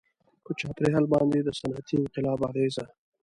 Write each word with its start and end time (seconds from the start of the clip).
•په 0.43 0.51
چاپېریال 0.59 1.05
باندې 1.13 1.39
د 1.41 1.49
صنعتي 1.59 1.95
انقلاب 2.01 2.39
اغېزه. 2.49 2.85